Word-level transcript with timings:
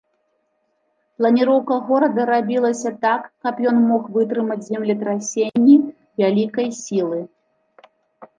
Планіроўка 1.17 1.73
горада 1.89 2.21
рабілася 2.29 2.89
так, 3.03 3.21
каб 3.43 3.55
ён 3.73 3.77
мог 3.91 4.09
вытрымаць 4.17 4.59
землетрасенні 4.69 5.77
вялікай 6.25 6.67
сілы. 6.81 7.19